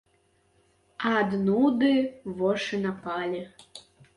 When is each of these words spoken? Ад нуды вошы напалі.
Ад 1.11 1.29
нуды 1.45 1.93
вошы 2.41 2.83
напалі. 2.87 3.47